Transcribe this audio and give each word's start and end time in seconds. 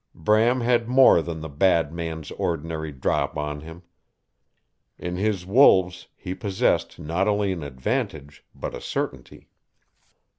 Bram 0.15 0.61
had 0.61 0.87
more 0.89 1.21
than 1.21 1.41
the 1.41 1.47
bad 1.47 1.93
man's 1.93 2.31
ordinary 2.31 2.91
drop 2.91 3.37
on 3.37 3.59
him. 3.61 3.83
In 4.97 5.15
his 5.15 5.45
wolves 5.45 6.07
he 6.15 6.33
possessed 6.33 6.97
not 6.97 7.27
only 7.27 7.51
an 7.51 7.61
advantage 7.61 8.43
but 8.55 8.73
a 8.73 8.81
certainty. 8.81 9.49